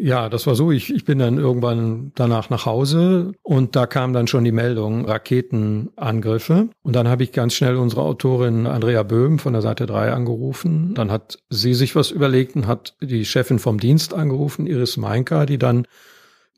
[0.00, 0.70] Ja, das war so.
[0.70, 5.04] Ich, ich bin dann irgendwann danach nach Hause und da kam dann schon die Meldung
[5.04, 6.68] Raketenangriffe.
[6.82, 10.94] Und dann habe ich ganz schnell unsere Autorin Andrea Böhm von der Seite 3 angerufen.
[10.94, 15.46] Dann hat sie sich was überlegt und hat die Chefin vom Dienst angerufen, Iris Meinka,
[15.46, 15.86] die dann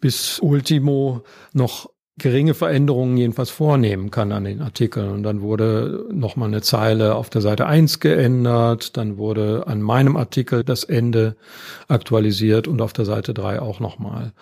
[0.01, 1.23] bis Ultimo
[1.55, 5.11] noch geringe Veränderungen jedenfalls vornehmen kann an den Artikeln.
[5.11, 10.17] Und dann wurde nochmal eine Zeile auf der Seite 1 geändert, dann wurde an meinem
[10.17, 11.35] Artikel das Ende
[11.89, 14.33] aktualisiert und auf der Seite 3 auch nochmal.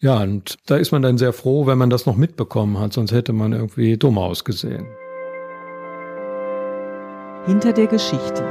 [0.00, 3.12] Ja, und da ist man dann sehr froh, wenn man das noch mitbekommen hat, sonst
[3.12, 4.86] hätte man irgendwie dumm ausgesehen.
[7.46, 8.44] Hinter der Geschichte.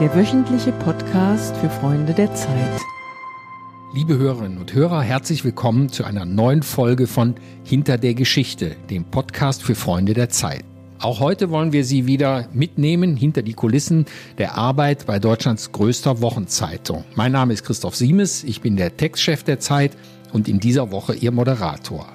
[0.00, 2.80] Der wöchentliche Podcast für Freunde der Zeit.
[3.94, 9.04] Liebe Hörerinnen und Hörer, herzlich willkommen zu einer neuen Folge von Hinter der Geschichte, dem
[9.04, 10.64] Podcast für Freunde der Zeit.
[10.98, 14.06] Auch heute wollen wir Sie wieder mitnehmen hinter die Kulissen
[14.38, 17.04] der Arbeit bei Deutschlands größter Wochenzeitung.
[17.16, 19.94] Mein Name ist Christoph Siemes, ich bin der Textchef der Zeit
[20.32, 22.06] und in dieser Woche Ihr Moderator.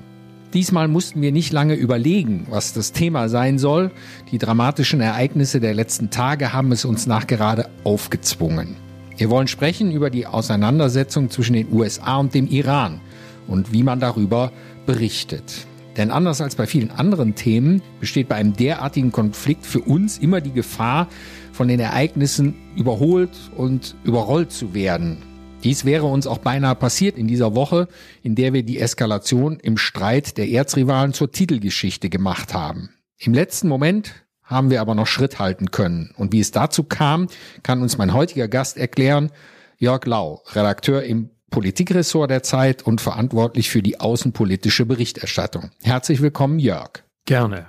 [0.55, 3.91] Diesmal mussten wir nicht lange überlegen, was das Thema sein soll.
[4.31, 8.86] Die dramatischen Ereignisse der letzten Tage haben es uns nachgerade aufgezwungen.
[9.17, 13.01] Wir wollen sprechen über die Auseinandersetzung zwischen den USA und dem Iran
[13.47, 14.51] und wie man darüber
[14.85, 15.65] berichtet.
[15.97, 20.39] Denn anders als bei vielen anderen Themen besteht bei einem derartigen Konflikt für uns immer
[20.39, 21.07] die Gefahr,
[21.51, 25.23] von den Ereignissen überholt und überrollt zu werden.
[25.63, 27.87] Dies wäre uns auch beinahe passiert in dieser Woche,
[28.21, 32.91] in der wir die Eskalation im Streit der Erzrivalen zur Titelgeschichte gemacht haben.
[33.17, 36.11] Im letzten Moment haben wir aber noch Schritt halten können.
[36.17, 37.27] Und wie es dazu kam,
[37.63, 39.31] kann uns mein heutiger Gast erklären,
[39.77, 45.69] Jörg Lau, Redakteur im Politikressort der Zeit und verantwortlich für die außenpolitische Berichterstattung.
[45.83, 47.03] Herzlich willkommen, Jörg.
[47.25, 47.67] Gerne.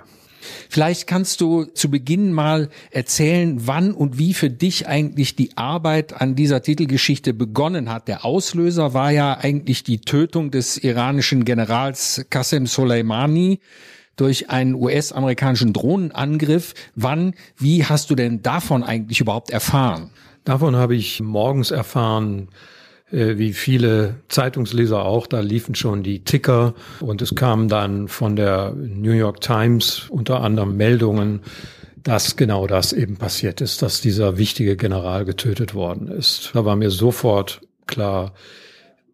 [0.69, 6.19] Vielleicht kannst du zu Beginn mal erzählen, wann und wie für dich eigentlich die Arbeit
[6.19, 8.07] an dieser Titelgeschichte begonnen hat.
[8.07, 13.59] Der Auslöser war ja eigentlich die Tötung des iranischen Generals Qasem Soleimani
[14.19, 16.73] durch einen US-amerikanischen Drohnenangriff.
[16.95, 20.09] Wann, wie hast du denn davon eigentlich überhaupt erfahren?
[20.43, 22.49] Davon habe ich morgens erfahren,
[23.11, 28.35] äh, wie viele Zeitungsleser auch, da liefen schon die Ticker und es kamen dann von
[28.35, 31.41] der New York Times unter anderem Meldungen,
[32.03, 36.51] dass genau das eben passiert ist, dass dieser wichtige General getötet worden ist.
[36.53, 38.33] Da war mir sofort klar,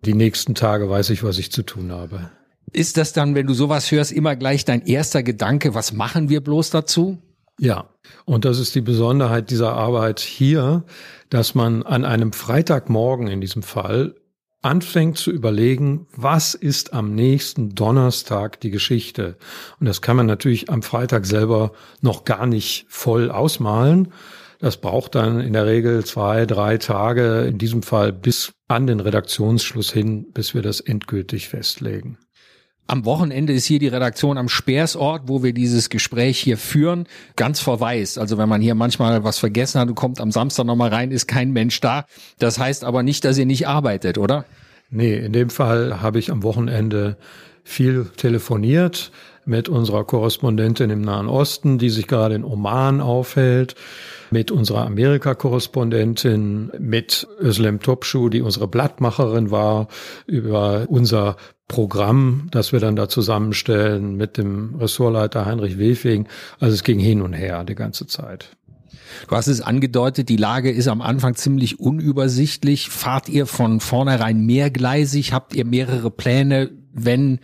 [0.06, 2.30] die nächsten Tage weiß ich, was ich zu tun habe.
[2.72, 6.42] Ist das dann, wenn du sowas hörst, immer gleich dein erster Gedanke, was machen wir
[6.42, 7.18] bloß dazu?
[7.60, 7.90] Ja,
[8.26, 10.84] und das ist die Besonderheit dieser Arbeit hier,
[11.30, 14.16] dass man an einem Freitagmorgen in diesem Fall
[14.62, 19.38] anfängt zu überlegen, was ist am nächsten Donnerstag die Geschichte.
[19.80, 21.72] Und das kann man natürlich am Freitag selber
[22.02, 24.12] noch gar nicht voll ausmalen.
[24.60, 29.00] Das braucht dann in der Regel zwei, drei Tage, in diesem Fall bis an den
[29.00, 32.18] Redaktionsschluss hin, bis wir das endgültig festlegen.
[32.88, 37.60] Am Wochenende ist hier die Redaktion am Speersort, wo wir dieses Gespräch hier führen, ganz
[37.60, 38.20] verwaist.
[38.20, 41.28] Also wenn man hier manchmal was vergessen hat und kommt am Samstag nochmal rein, ist
[41.28, 42.06] kein Mensch da.
[42.38, 44.46] Das heißt aber nicht, dass ihr nicht arbeitet, oder?
[44.92, 47.18] Nee, in dem Fall habe ich am Wochenende
[47.64, 49.12] viel telefoniert
[49.46, 53.76] mit unserer Korrespondentin im Nahen Osten, die sich gerade in Oman aufhält,
[54.32, 59.88] mit unserer Amerika-Korrespondentin, mit Özlem Topschuh, die unsere Blattmacherin war,
[60.26, 61.38] über unser
[61.68, 66.28] Programm, das wir dann da zusammenstellen mit dem Ressortleiter Heinrich Wefing.
[66.60, 68.56] Also es ging hin und her die ganze Zeit.
[69.28, 72.90] Du hast es angedeutet, die Lage ist am Anfang ziemlich unübersichtlich.
[72.90, 75.34] Fahrt ihr von vornherein mehrgleisig?
[75.34, 77.40] Habt ihr mehrere Pläne, wenn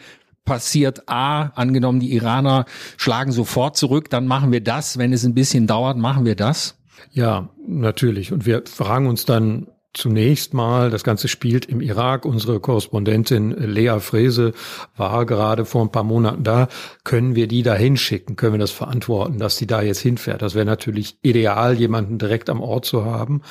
[0.46, 2.66] passiert A, angenommen die Iraner
[2.98, 4.98] schlagen sofort zurück, dann machen wir das.
[4.98, 6.78] Wenn es ein bisschen dauert, machen wir das?
[7.12, 8.32] Ja, natürlich.
[8.32, 12.26] Und wir fragen uns dann Zunächst mal, das Ganze spielt im Irak.
[12.26, 14.54] Unsere Korrespondentin Lea Frese
[14.96, 16.70] war gerade vor ein paar Monaten da.
[17.04, 18.38] Können wir die da hinschicken?
[18.38, 20.42] Können wir das verantworten, dass die da jetzt hinfährt?
[20.42, 23.42] Das wäre natürlich ideal, jemanden direkt am Ort zu haben.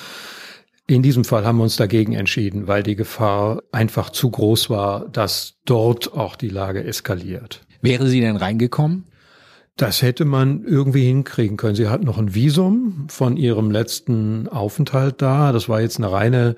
[0.91, 5.09] In diesem Fall haben wir uns dagegen entschieden, weil die Gefahr einfach zu groß war,
[5.11, 7.61] dass dort auch die Lage eskaliert.
[7.81, 9.05] Wäre sie denn reingekommen?
[9.77, 11.77] Das hätte man irgendwie hinkriegen können.
[11.77, 15.53] Sie hat noch ein Visum von ihrem letzten Aufenthalt da.
[15.53, 16.57] Das war jetzt eine reine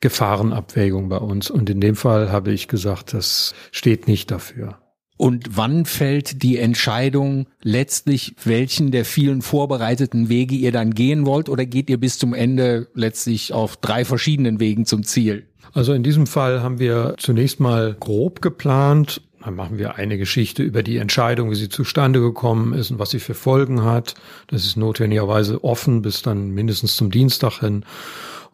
[0.00, 1.50] Gefahrenabwägung bei uns.
[1.50, 4.78] Und in dem Fall habe ich gesagt, das steht nicht dafür.
[5.16, 11.48] Und wann fällt die Entscheidung letztlich, welchen der vielen vorbereiteten Wege ihr dann gehen wollt?
[11.48, 15.46] Oder geht ihr bis zum Ende letztlich auf drei verschiedenen Wegen zum Ziel?
[15.72, 20.62] Also in diesem Fall haben wir zunächst mal grob geplant, Dann machen wir eine Geschichte
[20.62, 24.14] über die Entscheidung, wie sie zustande gekommen ist und was sie für Folgen hat.
[24.46, 27.84] Das ist notwendigerweise offen bis dann mindestens zum Dienstag hin.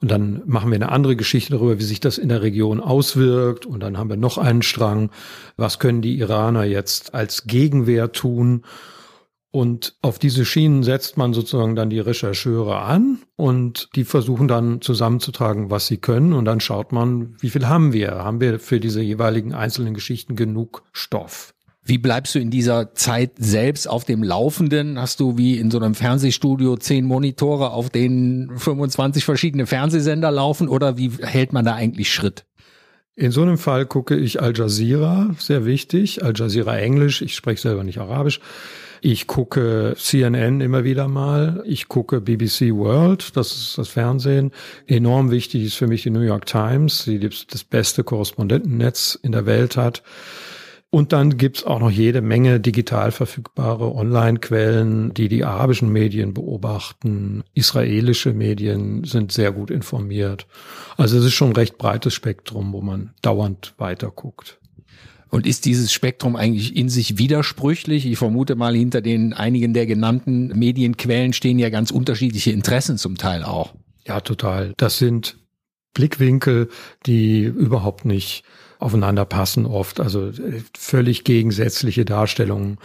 [0.03, 3.67] Und dann machen wir eine andere Geschichte darüber, wie sich das in der Region auswirkt.
[3.67, 5.11] Und dann haben wir noch einen Strang.
[5.57, 8.63] Was können die Iraner jetzt als Gegenwehr tun?
[9.53, 14.81] Und auf diese Schienen setzt man sozusagen dann die Rechercheure an und die versuchen dann
[14.81, 16.33] zusammenzutragen, was sie können.
[16.35, 18.13] Und dann schaut man, wie viel haben wir?
[18.13, 21.53] Haben wir für diese jeweiligen einzelnen Geschichten genug Stoff?
[21.91, 25.01] Wie bleibst du in dieser Zeit selbst auf dem Laufenden?
[25.01, 30.69] Hast du wie in so einem Fernsehstudio zehn Monitore, auf denen 25 verschiedene Fernsehsender laufen
[30.69, 32.45] oder wie hält man da eigentlich Schritt?
[33.17, 36.23] In so einem Fall gucke ich Al Jazeera, sehr wichtig.
[36.23, 38.39] Al Jazeera Englisch, ich spreche selber nicht Arabisch.
[39.01, 41.65] Ich gucke CNN immer wieder mal.
[41.67, 44.53] Ich gucke BBC World, das ist das Fernsehen.
[44.87, 49.45] Enorm wichtig ist für mich die New York Times, die das beste Korrespondentennetz in der
[49.45, 50.05] Welt hat.
[50.93, 57.45] Und dann gibt's auch noch jede Menge digital verfügbare Online-Quellen, die die arabischen Medien beobachten.
[57.55, 60.49] Israelische Medien sind sehr gut informiert.
[60.97, 64.59] Also es ist schon ein recht breites Spektrum, wo man dauernd weiterguckt.
[65.29, 68.05] Und ist dieses Spektrum eigentlich in sich widersprüchlich?
[68.05, 73.17] Ich vermute mal, hinter den einigen der genannten Medienquellen stehen ja ganz unterschiedliche Interessen zum
[73.17, 73.75] Teil auch.
[74.05, 74.75] Ja, total.
[74.77, 75.39] Das sind
[75.95, 76.69] Blickwinkel,
[77.07, 78.45] die überhaupt nicht
[78.79, 82.79] aufeinander passen oft, also äh, völlig gegensätzliche Darstellungen.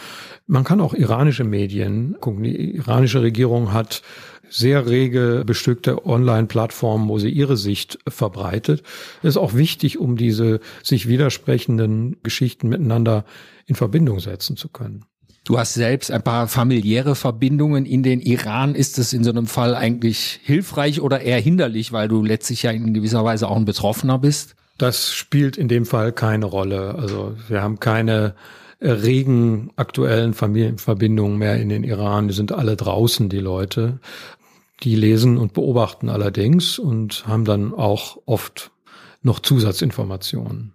[0.45, 2.43] Man kann auch iranische Medien gucken.
[2.43, 4.01] Die iranische Regierung hat
[4.49, 8.83] sehr rege bestückte Online-Plattformen, wo sie ihre Sicht verbreitet.
[9.21, 13.25] Das ist auch wichtig, um diese sich widersprechenden Geschichten miteinander
[13.65, 15.05] in Verbindung setzen zu können.
[15.45, 18.73] Du hast selbst ein paar familiäre Verbindungen in den Iran.
[18.73, 22.71] Ist es in so einem Fall eigentlich hilfreich oder eher hinderlich, weil du letztlich ja
[22.71, 24.55] in gewisser Weise auch ein Betroffener bist?
[24.79, 26.95] Das spielt in dem Fall keine Rolle.
[26.95, 28.33] Also wir haben keine
[28.81, 32.27] regen aktuellen Familienverbindungen mehr in den Iran.
[32.27, 33.99] Die sind alle draußen, die Leute.
[34.81, 38.71] Die lesen und beobachten allerdings und haben dann auch oft
[39.21, 40.74] noch Zusatzinformationen.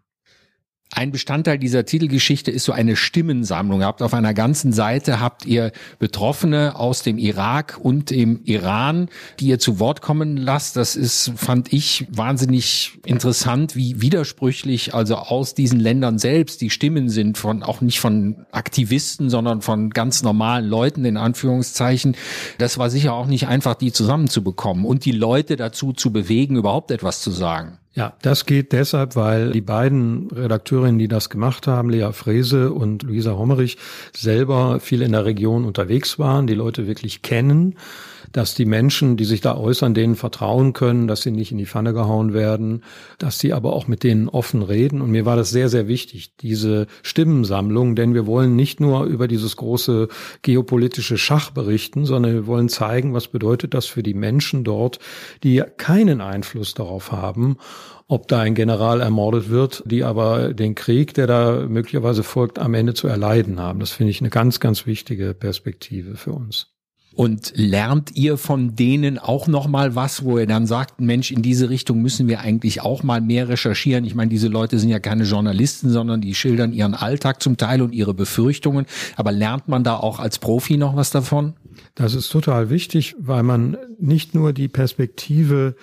[0.93, 3.81] Ein Bestandteil dieser Titelgeschichte ist so eine Stimmensammlung.
[3.81, 5.71] Ihr habt auf einer ganzen Seite habt ihr
[6.01, 9.09] Betroffene aus dem Irak und dem Iran,
[9.39, 10.75] die ihr zu Wort kommen lasst.
[10.75, 17.09] Das ist, fand ich, wahnsinnig interessant, wie widersprüchlich also aus diesen Ländern selbst die Stimmen
[17.09, 22.17] sind von, auch nicht von Aktivisten, sondern von ganz normalen Leuten, in Anführungszeichen.
[22.59, 26.91] Das war sicher auch nicht einfach, die zusammenzubekommen und die Leute dazu zu bewegen, überhaupt
[26.91, 27.79] etwas zu sagen.
[27.93, 33.03] Ja, das geht deshalb, weil die beiden Redakteurinnen, die das gemacht haben, Lea Frese und
[33.03, 33.79] Luisa Hommerich,
[34.13, 37.77] selber viel in der Region unterwegs waren, die Leute wirklich kennen
[38.33, 41.67] dass die Menschen, die sich da äußern, denen vertrauen können, dass sie nicht in die
[41.67, 42.83] Pfanne gehauen werden,
[43.19, 45.01] dass sie aber auch mit denen offen reden.
[45.01, 49.29] Und mir war das sehr, sehr wichtig, diese Stimmensammlung, denn wir wollen nicht nur über
[49.29, 50.09] dieses große
[50.43, 54.99] geopolitische Schach berichten, sondern wir wollen zeigen, was bedeutet das für die Menschen dort,
[55.43, 57.57] die keinen Einfluss darauf haben,
[58.07, 62.75] ob da ein General ermordet wird, die aber den Krieg, der da möglicherweise folgt, am
[62.75, 63.79] Ende zu erleiden haben.
[63.79, 66.75] Das finde ich eine ganz, ganz wichtige Perspektive für uns.
[67.17, 71.43] Und lernt ihr von denen auch noch mal was, wo ihr dann sagt, Mensch, in
[71.43, 74.05] diese Richtung müssen wir eigentlich auch mal mehr recherchieren?
[74.05, 77.83] Ich meine, diese Leute sind ja keine Journalisten, sondern die schildern ihren Alltag zum Teil
[77.83, 78.87] und ihre Befürchtungen.
[79.17, 81.55] Aber lernt man da auch als Profi noch was davon?
[81.97, 85.75] Das ist total wichtig, weil man nicht nur die Perspektive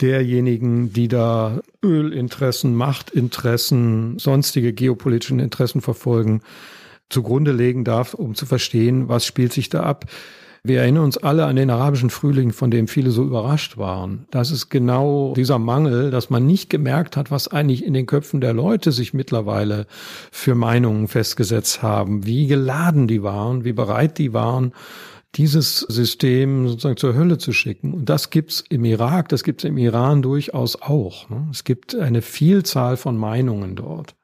[0.00, 6.40] derjenigen, die da Ölinteressen, Machtinteressen, sonstige geopolitischen Interessen verfolgen,
[7.10, 10.06] zugrunde legen darf, um zu verstehen, was spielt sich da ab.
[10.64, 14.28] Wir erinnern uns alle an den arabischen Frühling, von dem viele so überrascht waren.
[14.30, 18.40] Das ist genau dieser Mangel, dass man nicht gemerkt hat, was eigentlich in den Köpfen
[18.40, 19.88] der Leute sich mittlerweile
[20.30, 24.72] für Meinungen festgesetzt haben, wie geladen die waren, wie bereit die waren,
[25.34, 27.92] dieses System sozusagen zur Hölle zu schicken.
[27.92, 31.28] Und das gibt's im Irak, das gibt's im Iran durchaus auch.
[31.28, 31.48] Ne?
[31.50, 34.14] Es gibt eine Vielzahl von Meinungen dort.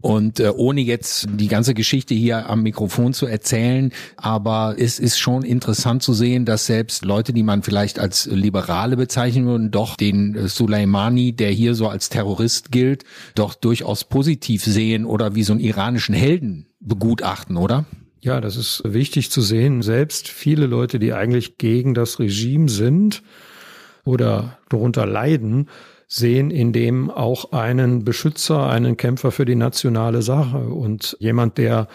[0.00, 5.18] Und äh, ohne jetzt die ganze Geschichte hier am Mikrofon zu erzählen, aber es ist
[5.18, 9.96] schon interessant zu sehen, dass selbst Leute, die man vielleicht als Liberale bezeichnen würden, doch
[9.96, 13.04] den äh, Soleimani, der hier so als Terrorist gilt,
[13.34, 17.84] doch durchaus positiv sehen oder wie so einen iranischen Helden begutachten, oder?
[18.22, 19.82] Ja, das ist wichtig zu sehen.
[19.82, 23.22] Selbst viele Leute, die eigentlich gegen das Regime sind
[24.04, 25.68] oder darunter leiden,
[26.12, 31.86] sehen in dem auch einen Beschützer, einen Kämpfer für die nationale Sache und jemand, der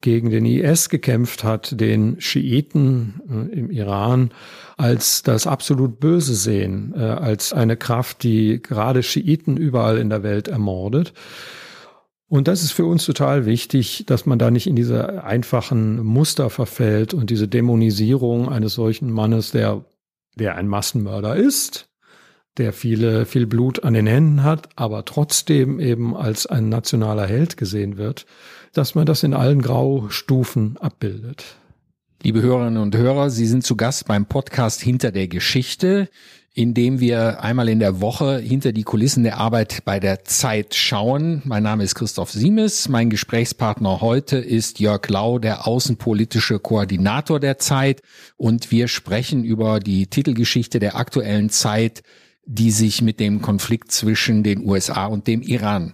[0.00, 4.30] gegen den IS gekämpft hat, den Schiiten äh, im Iran
[4.76, 10.22] als das absolut Böse sehen, äh, als eine Kraft, die gerade Schiiten überall in der
[10.22, 11.12] Welt ermordet.
[12.28, 16.48] Und das ist für uns total wichtig, dass man da nicht in diese einfachen Muster
[16.48, 19.84] verfällt und diese Dämonisierung eines solchen Mannes, der,
[20.36, 21.87] der ein Massenmörder ist,
[22.58, 27.56] der viele, viel Blut an den Händen hat, aber trotzdem eben als ein nationaler Held
[27.56, 28.26] gesehen wird,
[28.72, 31.56] dass man das in allen Graustufen abbildet.
[32.22, 36.08] Liebe Hörerinnen und Hörer, Sie sind zu Gast beim Podcast Hinter der Geschichte
[36.58, 40.74] in dem wir einmal in der Woche hinter die Kulissen der Arbeit bei der Zeit
[40.74, 41.40] schauen.
[41.44, 42.88] Mein Name ist Christoph Siemes.
[42.88, 48.02] Mein Gesprächspartner heute ist Jörg Lau, der außenpolitische Koordinator der Zeit.
[48.36, 52.02] Und wir sprechen über die Titelgeschichte der aktuellen Zeit,
[52.50, 55.92] die sich mit dem Konflikt zwischen den USA und dem Iran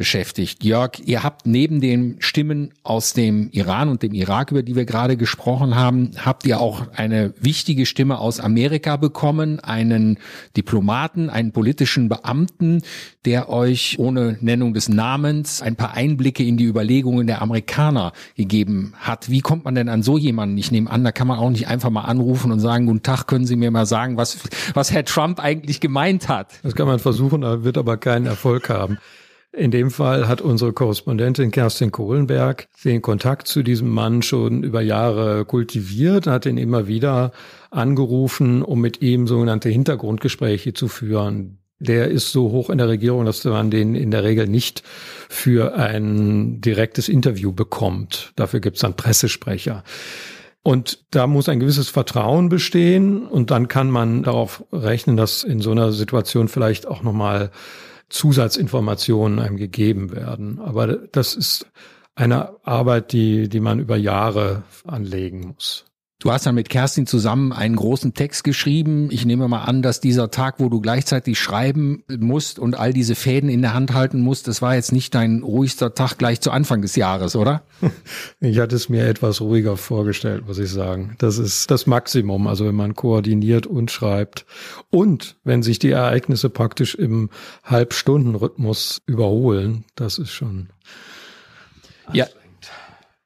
[0.00, 0.64] beschäftigt.
[0.64, 4.86] Jörg, ihr habt neben den Stimmen aus dem Iran und dem Irak, über die wir
[4.86, 10.16] gerade gesprochen haben, habt ihr auch eine wichtige Stimme aus Amerika bekommen, einen
[10.56, 12.80] Diplomaten, einen politischen Beamten,
[13.26, 18.94] der euch ohne Nennung des Namens ein paar Einblicke in die Überlegungen der Amerikaner gegeben
[18.98, 19.28] hat.
[19.28, 20.56] Wie kommt man denn an so jemanden?
[20.56, 23.26] Ich nehme an, da kann man auch nicht einfach mal anrufen und sagen, guten Tag,
[23.26, 24.38] können Sie mir mal sagen, was,
[24.72, 26.58] was Herr Trump eigentlich gemeint hat?
[26.62, 28.96] Das kann man versuchen, wird aber keinen Erfolg haben.
[29.52, 34.80] In dem Fall hat unsere Korrespondentin Kerstin Kohlenberg den Kontakt zu diesem Mann schon über
[34.80, 37.32] Jahre kultiviert, hat ihn immer wieder
[37.70, 41.58] angerufen, um mit ihm sogenannte Hintergrundgespräche zu führen.
[41.80, 44.84] Der ist so hoch in der Regierung, dass man den in der Regel nicht
[45.28, 48.32] für ein direktes Interview bekommt.
[48.36, 49.82] Dafür gibt es dann Pressesprecher.
[50.62, 55.60] Und da muss ein gewisses Vertrauen bestehen und dann kann man darauf rechnen, dass in
[55.60, 57.50] so einer Situation vielleicht auch nochmal
[58.10, 60.58] Zusatzinformationen einem gegeben werden.
[60.60, 61.66] Aber das ist
[62.14, 65.89] eine Arbeit, die, die man über Jahre anlegen muss.
[66.20, 69.08] Du hast dann mit Kerstin zusammen einen großen Text geschrieben.
[69.10, 73.14] Ich nehme mal an, dass dieser Tag, wo du gleichzeitig schreiben musst und all diese
[73.14, 76.50] Fäden in der Hand halten musst, das war jetzt nicht dein ruhigster Tag gleich zu
[76.50, 77.62] Anfang des Jahres, oder?
[78.40, 81.14] Ich hatte es mir etwas ruhiger vorgestellt, muss ich sagen.
[81.18, 84.44] Das ist das Maximum, also wenn man koordiniert und schreibt.
[84.90, 87.30] Und wenn sich die Ereignisse praktisch im
[87.64, 90.68] Halbstundenrhythmus überholen, das ist schon.
[92.12, 92.26] Ja,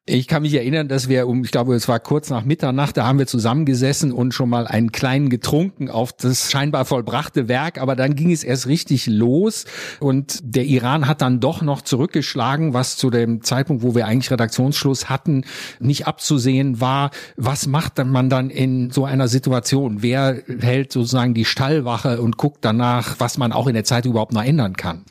[0.07, 3.07] ich kann mich erinnern, dass wir um, ich glaube, es war kurz nach Mitternacht, da
[3.07, 7.97] haben wir zusammengesessen und schon mal einen kleinen getrunken auf das scheinbar vollbrachte Werk, aber
[7.97, 9.65] dann ging es erst richtig los
[10.01, 14.31] und der Iran hat dann doch noch zurückgeschlagen, was zu dem Zeitpunkt, wo wir eigentlich
[14.31, 15.45] Redaktionsschluss hatten,
[15.81, 17.11] nicht abzusehen war.
[17.37, 20.03] Was macht man dann in so einer Situation?
[20.03, 24.35] Wer hält sozusagen die Stallwache und guckt danach, was man auch in der Zeit überhaupt
[24.35, 25.07] noch ändern kann?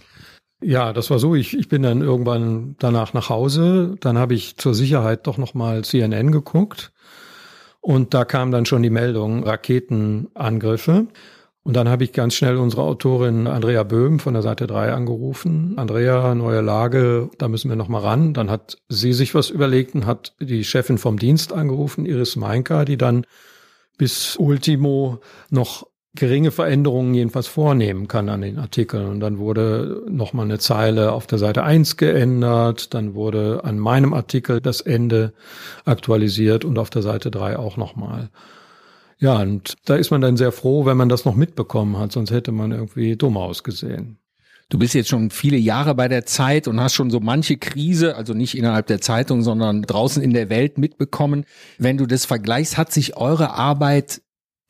[0.63, 1.35] Ja, das war so.
[1.35, 3.95] Ich, ich bin dann irgendwann danach nach Hause.
[3.99, 6.91] Dann habe ich zur Sicherheit doch nochmal CNN geguckt.
[7.81, 11.07] Und da kam dann schon die Meldung Raketenangriffe.
[11.63, 15.73] Und dann habe ich ganz schnell unsere Autorin Andrea Böhm von der Seite 3 angerufen.
[15.77, 18.33] Andrea, neue Lage, da müssen wir nochmal ran.
[18.33, 22.85] Dann hat sie sich was überlegt und hat die Chefin vom Dienst angerufen, Iris Meinka,
[22.85, 23.25] die dann
[23.97, 29.07] bis Ultimo noch geringe Veränderungen jedenfalls vornehmen kann an den Artikeln.
[29.07, 34.13] Und dann wurde nochmal eine Zeile auf der Seite 1 geändert, dann wurde an meinem
[34.13, 35.33] Artikel das Ende
[35.85, 38.29] aktualisiert und auf der Seite 3 auch nochmal.
[39.17, 42.31] Ja, und da ist man dann sehr froh, wenn man das noch mitbekommen hat, sonst
[42.31, 44.19] hätte man irgendwie dumm ausgesehen.
[44.69, 48.15] Du bist jetzt schon viele Jahre bei der Zeit und hast schon so manche Krise,
[48.15, 51.45] also nicht innerhalb der Zeitung, sondern draußen in der Welt mitbekommen.
[51.77, 54.21] Wenn du das vergleichst, hat sich eure Arbeit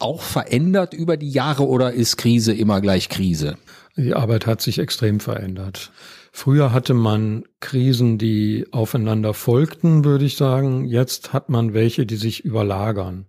[0.04, 3.58] auch verändert über die Jahre oder ist Krise immer gleich Krise?
[3.96, 5.92] Die Arbeit hat sich extrem verändert.
[6.32, 10.86] Früher hatte man Krisen, die aufeinander folgten, würde ich sagen.
[10.86, 13.28] Jetzt hat man welche, die sich überlagern,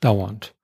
[0.00, 0.54] dauernd.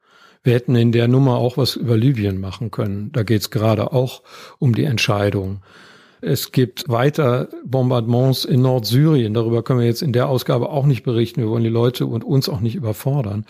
[0.42, 3.12] Wir hätten in der Nummer auch was über Libyen machen können.
[3.12, 4.22] Da geht es gerade auch
[4.58, 5.62] um die Entscheidung.
[6.24, 9.34] Es gibt weiter Bombardements in Nordsyrien.
[9.34, 11.42] Darüber können wir jetzt in der Ausgabe auch nicht berichten.
[11.42, 13.44] Wir wollen die Leute und uns auch nicht überfordern.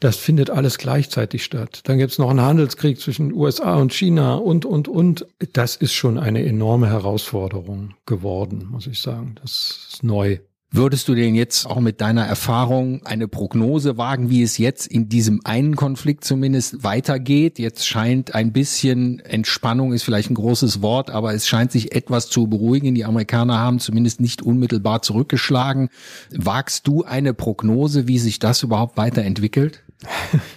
[0.00, 1.82] Das findet alles gleichzeitig statt.
[1.84, 5.26] Dann gibt es noch einen Handelskrieg zwischen USA und China und, und, und.
[5.52, 9.36] Das ist schon eine enorme Herausforderung geworden, muss ich sagen.
[9.40, 10.38] Das ist neu.
[10.70, 15.08] Würdest du denn jetzt auch mit deiner Erfahrung eine Prognose wagen, wie es jetzt in
[15.08, 17.58] diesem einen Konflikt zumindest weitergeht?
[17.58, 22.28] Jetzt scheint ein bisschen Entspannung ist vielleicht ein großes Wort, aber es scheint sich etwas
[22.28, 22.94] zu beruhigen.
[22.94, 25.88] Die Amerikaner haben zumindest nicht unmittelbar zurückgeschlagen.
[26.36, 29.82] Wagst du eine Prognose, wie sich das überhaupt weiterentwickelt?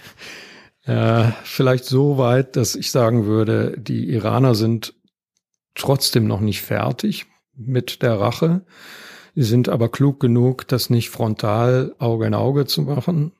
[0.84, 4.92] äh, vielleicht so weit, dass ich sagen würde, die Iraner sind
[5.74, 7.24] trotzdem noch nicht fertig
[7.56, 8.66] mit der Rache.
[9.34, 13.32] Sie sind aber klug genug, das nicht frontal Auge in Auge zu machen,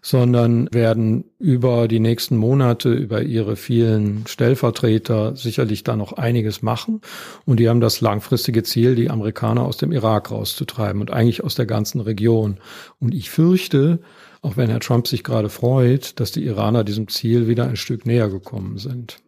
[0.00, 7.00] sondern werden über die nächsten Monate, über ihre vielen Stellvertreter sicherlich da noch einiges machen.
[7.46, 11.56] Und die haben das langfristige Ziel, die Amerikaner aus dem Irak rauszutreiben und eigentlich aus
[11.56, 12.58] der ganzen Region.
[13.00, 13.98] Und ich fürchte,
[14.42, 18.06] auch wenn Herr Trump sich gerade freut, dass die Iraner diesem Ziel wieder ein Stück
[18.06, 19.20] näher gekommen sind.